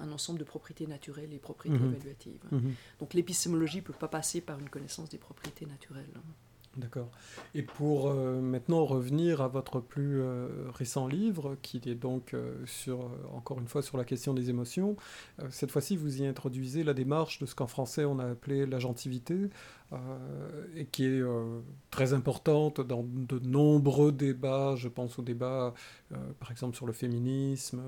[0.00, 1.94] un ensemble de propriétés naturelles et propriétés mhm.
[1.94, 2.40] évaluatives.
[2.50, 2.74] Mhm.
[3.00, 6.06] Donc l'épistémologie ne peut pas passer par une connaissance des propriétés naturelles.
[6.78, 7.10] D'accord.
[7.56, 12.36] Et pour euh, maintenant revenir à votre plus euh, récent livre, qui est donc
[12.66, 14.96] sur, encore une fois sur la question des émotions,
[15.50, 19.50] cette fois-ci vous y introduisez la démarche de ce qu'en français on a appelé l'agentivité,
[19.87, 19.87] euh,
[20.76, 24.74] et qui est euh, très importante dans de nombreux débats.
[24.76, 25.72] Je pense aux débats,
[26.12, 27.80] euh, par exemple, sur le féminisme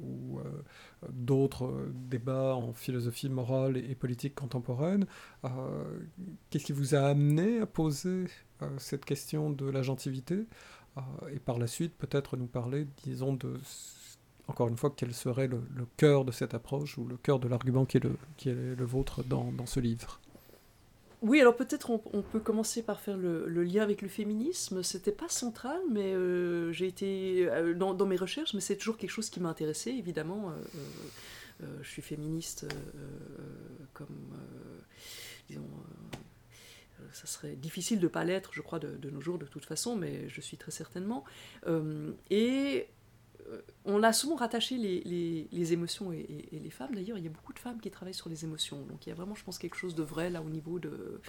[0.00, 0.40] ou
[1.10, 5.06] d'autres débats en philosophie morale et, politique contemporaine.
[6.50, 8.26] Qu'est-ce qui vous a amené à poser
[8.76, 10.46] cette question de l'agentivité
[11.32, 13.54] et par la suite peut-être nous parler, disons, de
[14.48, 15.60] encore une fois, quel serait le,
[15.98, 18.00] cœur de cette approche ou le cœur de l'argument qui,
[18.38, 20.20] qui, est le vôtre dans, dans ce livre?
[21.20, 24.84] Oui, alors peut-être on, peut commencer par faire le, lien avec le féminisme.
[24.84, 29.10] C'était pas central, mais euh, j'ai été euh, dans, mes recherches, mais c'est toujours quelque
[29.10, 30.52] chose qui m'a intéressé, évidemment.
[31.60, 32.66] Euh, je suis féministe
[33.94, 34.30] comme,
[35.48, 35.68] disons,
[37.12, 39.64] ça serait difficile de ne pas l'être, je crois, de, de, nos jours de toute
[39.64, 41.24] façon, mais je suis très certainement.
[42.30, 42.86] et
[43.84, 46.94] on a souvent rattaché les, émotions et, les femmes.
[46.94, 48.82] D'ailleurs, il y a beaucoup de femmes qui travaillent sur les émotions.
[48.84, 51.20] Donc il y a vraiment, je pense, quelque chose de vrai là au niveau de,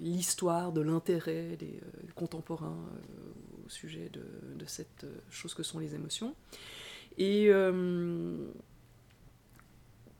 [0.00, 4.22] l'histoire, de l'intérêt des euh, contemporains euh, au sujet de,
[4.66, 6.34] cette chose que sont les émotions.
[7.18, 7.50] Et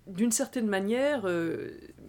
[0.08, 1.26] d'une certaine manière,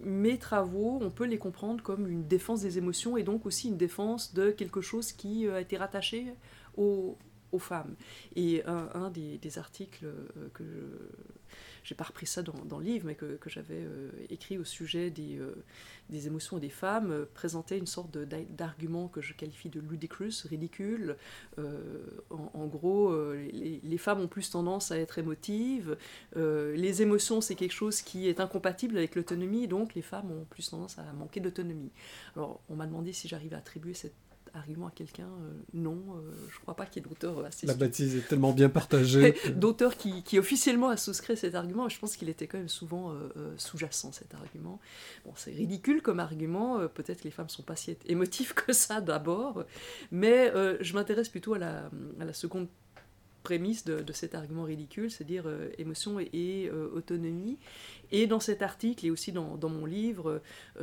[0.02, 3.76] mes travaux, on peut les comprendre comme une défense des émotions et donc aussi une
[3.76, 6.34] défense de quelque chose qui a été rattaché
[6.76, 7.16] au,
[7.54, 7.94] aux femmes.
[8.36, 10.64] Et un, des, articles euh, que
[11.84, 15.38] j'ai pas repris ça dans, le livre, mais que, j'avais euh, écrit au sujet des,
[15.38, 15.54] euh,
[16.10, 21.16] des émotions des femmes, présentait une sorte d'argument que je qualifie de ludicrous, ridicule.
[22.30, 25.96] En, gros, les, les, femmes ont plus tendance à être émotives,
[26.34, 30.68] les émotions c'est quelque chose qui est incompatible avec l'autonomie, donc les femmes ont plus
[30.70, 31.92] tendance à manquer d'autonomie.
[32.34, 34.14] Alors on m'a demandé si j'arrivais à attribuer cette
[34.54, 37.66] argument à quelqu'un, euh, non, euh, je ne crois pas qu'il y ait d'auteur assez.
[37.66, 39.34] La bâtisse est tellement bien partagée.
[39.56, 43.12] d'auteur qui, qui, officiellement a souscrit cet argument, je pense qu'il était quand même souvent
[43.12, 44.80] euh, sous-jacent cet argument.
[45.24, 48.72] Bon, c'est ridicule comme argument, peut-être que les femmes ne sont pas si émotives que
[48.72, 49.64] ça d'abord,
[50.10, 51.90] mais je m'intéresse plutôt à la,
[52.20, 52.68] à la seconde
[53.42, 55.44] prémisse de, de, cet argument ridicule, c'est-à-dire
[55.76, 57.58] émotion et, autonomie.
[58.10, 60.40] Et dans cet article et aussi dans, dans mon livre,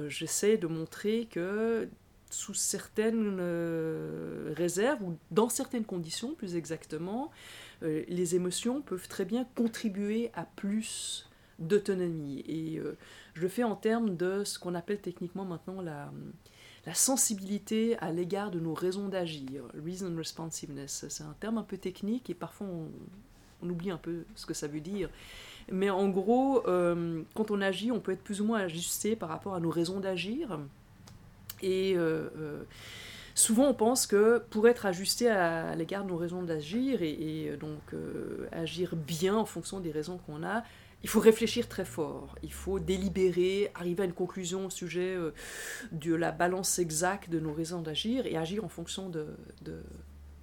[0.07, 1.89] j'essaie de montrer que
[2.33, 7.31] sous certaines euh, réserves ou dans certaines conditions plus exactement,
[7.83, 12.43] euh, les émotions peuvent très bien contribuer à plus d'autonomie.
[12.47, 12.97] Et euh,
[13.33, 16.11] je le fais en termes de ce qu'on appelle techniquement maintenant la,
[16.93, 21.05] sensibilité à l'égard de nos raisons d'agir, reason responsiveness.
[21.09, 24.67] C'est un terme un peu technique et parfois on, oublie un peu ce que ça
[24.67, 25.07] veut dire.
[25.71, 26.63] Mais en gros,
[27.35, 29.99] quand on agit, on peut être plus ou moins ajusté par rapport à nos raisons
[29.99, 30.59] d'agir.
[31.61, 32.63] Et euh, euh,
[33.35, 37.57] souvent, on pense que pour être ajusté à, l'égard de nos raisons d'agir et, euh,
[37.57, 37.81] donc
[38.51, 40.63] agir bien en fonction des raisons qu'on a,
[41.03, 45.17] il faut réfléchir très fort, il faut délibérer, arriver à une conclusion au sujet
[45.91, 49.25] de la balance exacte de nos raisons d'agir et agir en fonction de,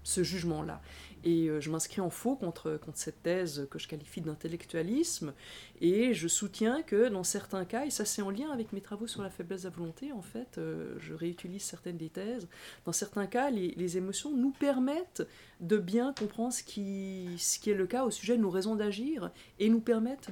[0.03, 0.83] ce jugement-là.
[1.23, 5.33] Et je m'inscris en faux contre cette thèse que je qualifie d'intellectualisme.
[5.81, 9.07] Et je soutiens que dans certains cas, et ça c'est en lien avec mes travaux
[9.07, 12.49] sur la faiblesse de la volonté, en fait, euh, je réutilise certaines des thèses,
[12.85, 15.27] dans certains cas, les, les émotions nous permettent
[15.61, 18.77] de bien comprendre ce qui, ce qui est le cas au sujet de nos raisons
[18.77, 20.31] d'agir et nous permettre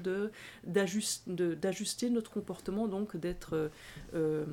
[0.65, 3.69] d'ajuster notre comportement, donc d'être euh,
[4.15, 4.45] euh,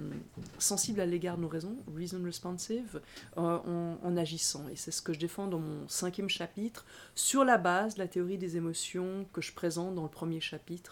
[0.58, 3.02] sensible à l'égard de nos raisons, reason responsive,
[3.36, 4.68] en, agissant.
[4.70, 8.08] Et c'est ce que je défends dans mon cinquième chapitre, sur la base de la
[8.08, 10.83] théorie des émotions que je présente dans le premier chapitre.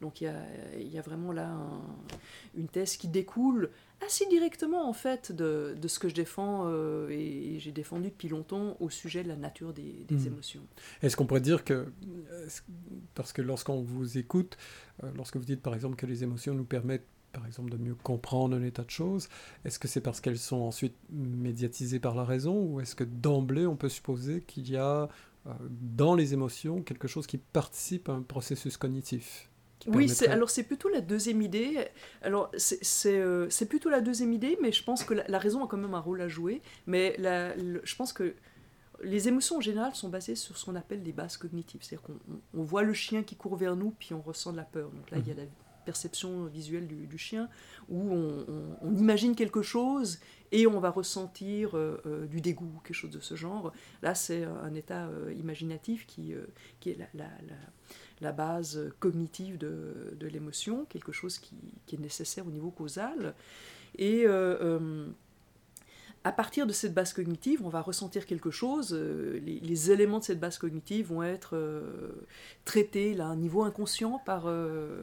[0.00, 0.44] Donc il y a,
[0.78, 1.50] y a, vraiment là
[2.56, 3.70] une thèse qui découle
[4.04, 8.28] assez directement en fait de, de ce que je défends euh, et, j'ai défendu depuis
[8.28, 10.26] longtemps au sujet de la nature des, des hmm.
[10.26, 10.62] émotions.
[11.02, 11.86] Est-ce qu'on pourrait dire que,
[12.30, 12.48] euh,
[13.14, 14.56] parce que lorsqu'on vous écoute,
[15.02, 17.94] euh, lorsque vous dites par exemple que les émotions nous permettent par exemple de mieux
[17.94, 19.28] comprendre un état de choses,
[19.64, 23.66] est-ce que c'est parce qu'elles sont ensuite médiatisées par la raison ou est-ce que d'emblée
[23.66, 25.08] on peut supposer qu'il y a
[25.70, 29.48] dans les émotions quelque chose qui participe à un processus cognitif
[29.86, 31.86] oui, alors c'est plutôt la deuxième idée.
[32.22, 32.50] Alors
[33.06, 35.94] euh, c'est plutôt la deuxième idée, mais je pense que la, raison a quand même
[35.94, 36.62] un rôle à jouer.
[36.86, 38.34] Mais je pense que
[39.02, 41.82] les émotions en général sont basées sur ce qu'on appelle les bases cognitives.
[41.82, 44.90] C'est-à-dire qu'on voit le chien qui court vers nous, puis on ressent de la peur.
[44.90, 45.40] Donc là, il y a mhm.
[45.40, 45.46] la
[45.86, 47.48] perception visuelle du, chien,
[47.88, 50.18] où on, imagine quelque chose
[50.52, 53.72] et on va ressentir euh, euh, du dégoût, quelque chose de ce genre.
[54.02, 56.34] Là, c'est un état imaginatif qui,
[56.80, 57.28] qui est la,
[58.20, 63.34] la base cognitive de, de l'émotion, quelque chose qui, qui, est nécessaire au niveau causal.
[63.98, 65.08] Et euh, euh,
[66.26, 68.92] à partir de cette base cognitive, on va ressentir quelque chose.
[68.92, 71.56] Euh, les, éléments de cette base cognitive vont être
[72.64, 74.50] traités là, à un niveau inconscient par,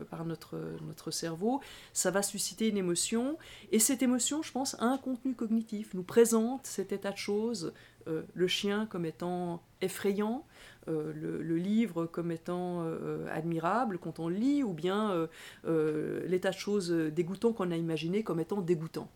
[0.10, 1.62] par notre, cerveau.
[1.94, 3.38] Ça va susciter une émotion.
[3.72, 7.74] Et cette émotion, je pense, a un contenu cognitif, nous présente cet état de choses,
[8.08, 10.46] le chien comme étant effrayant,
[10.90, 15.28] euh, le, livre comme étant euh, admirable quand on lit, ou bien
[15.66, 19.10] euh, l'état de choses dégoûtant qu'on a imaginé comme étant dégoûtant.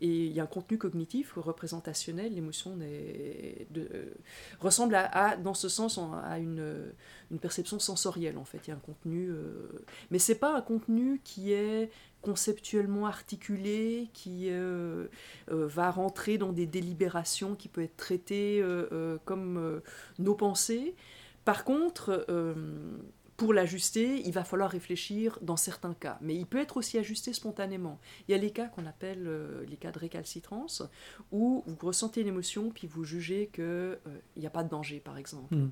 [0.00, 2.78] Et il y a un contenu cognitif, représentationnel, l'émotion
[4.60, 6.92] ressemble à, dans ce sens, à une,
[7.30, 8.60] une, perception sensorielle en fait.
[8.66, 9.30] Il y a un contenu,
[10.10, 11.90] mais c'est pas un contenu qui est
[12.22, 15.06] conceptuellement articulé, qui euh,
[15.50, 19.80] euh, va rentrer dans des délibérations, qui peut être traité euh, comme
[20.18, 20.94] nos pensées.
[21.44, 22.26] Par contre,
[23.40, 27.32] pour l'ajuster, il va falloir réfléchir dans certains cas, mais il peut être aussi ajusté
[27.32, 27.98] spontanément.
[28.28, 29.26] Il y a les cas qu'on appelle
[29.66, 30.82] les cas de récalcitrance,
[31.32, 33.98] où vous ressentez une émotion, puis vous jugez qu'il
[34.36, 35.54] n'y a pas de danger, par exemple.
[35.54, 35.70] Mmh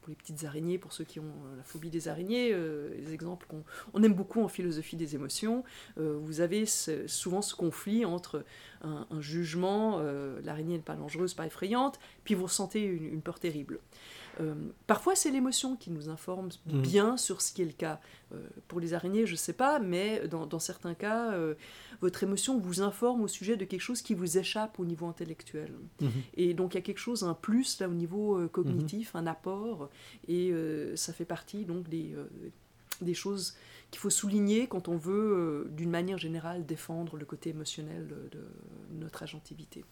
[0.00, 3.12] pour les petites araignées, pour ceux qui ont euh, la phobie des araignées, euh, les
[3.12, 5.62] exemples qu'on on aime beaucoup en philosophie des émotions,
[5.98, 8.44] euh, vous avez souvent ce conflit entre
[8.82, 10.00] un, jugement,
[10.42, 13.80] l'araignée n'est pas dangereuse, pas effrayante, puis vous ressentez une peur terrible.
[14.40, 14.54] Euh,
[14.86, 16.80] parfois, c'est l'émotion qui nous informe mm.
[16.80, 18.00] bien sur ce qui est le cas.
[18.32, 21.54] Euh, pour les araignées, je ne sais pas, mais dans, certains cas, euh,
[22.00, 25.72] votre émotion vous informe au sujet de quelque chose qui vous échappe au niveau intellectuel.
[26.00, 26.08] Mm-hmm.
[26.34, 29.18] Et donc, il y a quelque chose, un plus là au niveau cognitif, mm-hmm.
[29.18, 29.90] un apport,
[30.28, 30.52] et
[30.94, 32.14] ça fait partie donc des,
[33.00, 33.56] des choses
[33.90, 38.46] qu'il faut souligner quand on veut, d'une manière générale, défendre le côté émotionnel de
[38.92, 39.84] notre agentivité.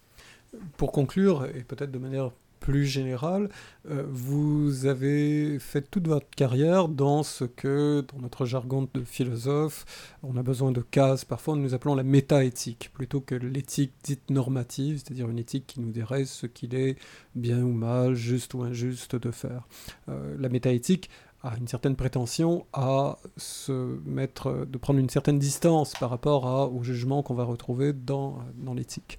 [0.76, 2.30] Pour conclure, et peut-être de manière
[2.60, 3.48] plus général,
[3.90, 9.84] euh, vous avez fait toute votre carrière dans ce que, dans notre jargon de philosophe,
[10.22, 14.98] on a besoin de cases, parfois nous appelons la métaéthique, plutôt que l'éthique dite normative,
[14.98, 16.96] c'est-à-dire une éthique qui nous dirait ce qu'il est
[17.34, 19.66] bien ou mal, juste ou injuste de faire.
[20.08, 21.10] Euh, la métaéthique
[21.42, 26.66] a une certaine prétention à se mettre, de prendre une certaine distance par rapport à,
[26.68, 29.18] au jugement qu'on va retrouver dans, dans l'éthique.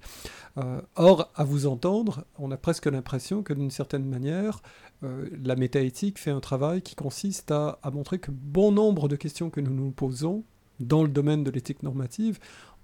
[0.58, 4.62] Euh, or, à vous entendre, on a presque l'impression que d'une certaine manière,
[5.02, 9.16] euh, la métaéthique fait un travail qui consiste à, à, montrer que bon nombre de
[9.16, 10.44] questions que nous nous posons
[10.78, 12.38] dans le domaine de l'éthique normative,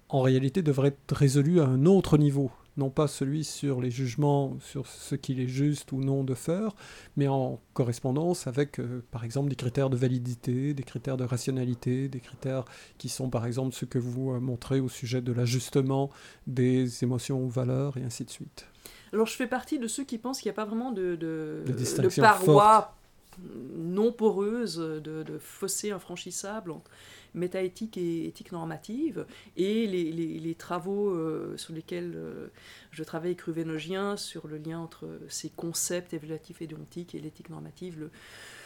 [0.09, 4.57] en réalité devraient être résolues à un autre niveau, non pas celui sur les jugements,
[4.61, 6.75] sur ce qu'il est juste ou non de faire,
[7.15, 12.07] mais en correspondance avec, euh, par exemple, des critères de validité, des critères de rationalité,
[12.07, 12.65] des critères
[12.97, 16.09] qui sont, par exemple, ce que vous euh, montrez au sujet de l'ajustement
[16.45, 18.65] des émotions aux valeurs, et ainsi de suite.
[19.11, 21.63] Alors, je fais partie de ceux qui pensent qu'il n'y a pas vraiment de, de,
[21.65, 22.93] de, paroi
[23.75, 26.89] non poreuse, de, de fossé infranchissable entre
[27.37, 32.47] métaéthique et éthique normative, et les, les, travaux euh, sur lesquels euh,
[32.91, 38.09] je travaille avec sur le lien entre ces concepts évaluatifs et déontiques et l'éthique normative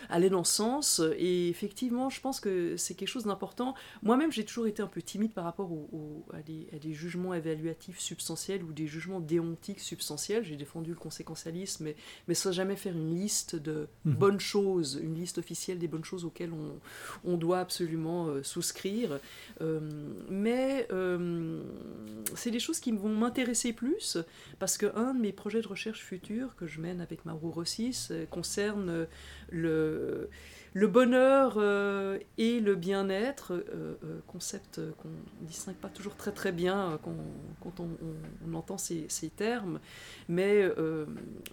[0.10, 1.02] allait dans ce sens.
[1.18, 3.76] Et effectivement, je pense que c'est quelque chose d'important.
[4.04, 5.70] Moi-même, j'ai toujours été un peu timide par rapport
[6.34, 10.44] à, des, jugements évaluatifs substantiels ou des jugements déontiques substantiels.
[10.44, 11.96] J'ai défendu le conséquentialisme, mais,
[12.28, 14.14] mais sans jamais faire une liste de mhm.
[14.14, 16.52] bonnes choses, une liste officielle des bonnes choses auxquelles
[17.24, 19.20] on, doit absolument euh, souscrire.
[19.62, 19.80] Euh,
[20.30, 21.62] mais euh,
[22.36, 24.18] c'est des choses qui vont m'intéresser plus
[24.60, 29.08] parce qu'un de mes projets de recherche futurs que je mène avec Mauro Rossis concerne
[30.74, 36.32] le bonheur euh, et le bien-être, euh, euh, concept qu'on ne distingue pas toujours très
[36.32, 39.80] très bien quand, on, entend ces, termes,
[40.30, 40.64] mais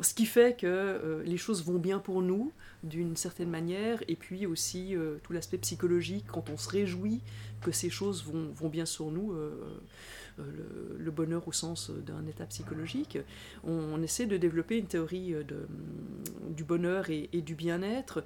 [0.00, 2.52] ce qui fait que les choses vont bien pour nous
[2.82, 7.20] d'une certaine manière, et puis aussi tout l'aspect psychologique, quand on se réjouit
[7.60, 9.34] que ces choses vont, bien sur nous.
[10.98, 13.18] Le, bonheur au sens d'un état psychologique.
[13.64, 15.34] On, essaie de développer une théorie
[16.48, 18.24] du bonheur et du bien-être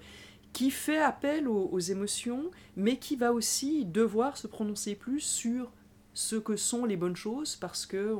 [0.53, 5.73] qui fait appel aux, émotions, mais qui va aussi devoir se prononcer plus sur
[6.15, 8.15] ce que sont les bonnes choses, parce que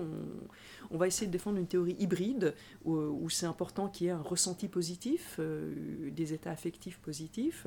[0.91, 4.23] on, va essayer de défendre une théorie hybride, où, c'est important qu'il y ait un
[4.23, 7.67] ressenti positif, euh, des états affectifs positifs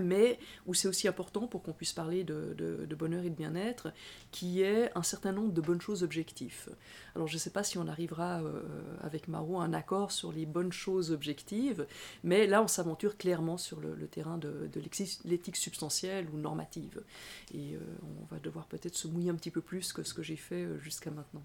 [0.00, 3.92] mais où c'est aussi important pour qu'on puisse parler de, bonheur et de bien-être,
[4.32, 6.68] qui est un certain nombre de bonnes choses objectives.
[7.14, 8.62] Alors je ne sais pas si on arrivera euh,
[9.00, 11.86] avec Marot à un accord sur les bonnes choses objectives,
[12.24, 14.70] mais là on s'aventure clairement sur le, terrain de,
[15.24, 17.02] l'éthique substantielle ou normative.
[17.54, 20.22] Et euh, on va devoir peut-être se mouiller un petit peu plus que ce que
[20.22, 21.42] j'ai fait euh, jusqu'à maintenant.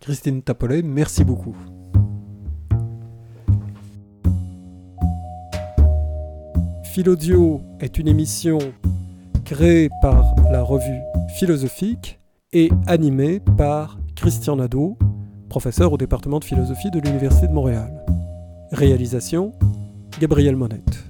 [0.00, 1.56] Christine Tapolet, merci beaucoup.
[6.96, 8.56] Philodio est une émission
[9.44, 11.02] créée par la revue
[11.38, 12.18] philosophique
[12.54, 14.96] et animée par Christian Nadeau,
[15.50, 18.02] professeur au département de philosophie de l'Université de Montréal.
[18.72, 19.52] Réalisation
[20.18, 21.04] Gabriel Monette.